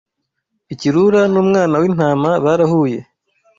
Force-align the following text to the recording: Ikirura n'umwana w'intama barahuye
Ikirura 0.73 1.21
n'umwana 1.31 1.75
w'intama 1.81 2.29
barahuye 2.43 2.99